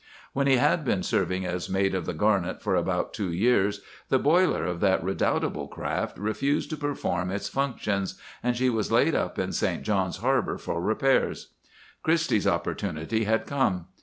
[0.33, 4.17] "When he had been serving as mate of the Garnet for about two years, the
[4.17, 9.37] boiler of that redoubtable craft refused to perform its functions, and she was laid up
[9.37, 9.83] in St.
[9.83, 11.49] John's harbor for repairs.
[12.01, 13.85] "Christie's opportunity had come.